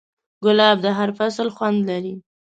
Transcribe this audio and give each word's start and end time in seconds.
ګلاب 0.43 0.77
د 0.85 0.87
هر 0.97 1.09
فصل 1.17 1.47
خوند 1.55 1.79
لري. 1.89 2.13